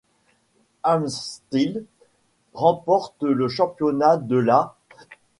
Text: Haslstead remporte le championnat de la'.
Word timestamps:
Haslstead 0.83 1.85
remporte 2.55 3.21
le 3.21 3.47
championnat 3.47 4.17
de 4.17 4.35
la'. 4.35 4.75